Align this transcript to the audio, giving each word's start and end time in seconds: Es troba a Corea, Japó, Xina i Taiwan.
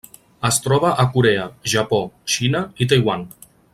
Es 0.47 0.57
troba 0.67 0.93
a 1.03 1.03
Corea, 1.17 1.43
Japó, 1.75 1.99
Xina 2.37 2.63
i 2.85 2.89
Taiwan. 2.95 3.29